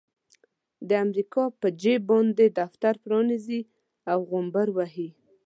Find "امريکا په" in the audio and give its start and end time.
1.05-1.67